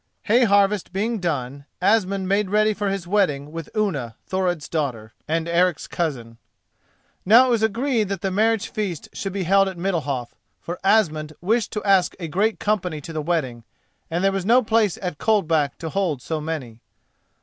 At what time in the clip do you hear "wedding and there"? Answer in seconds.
13.21-14.31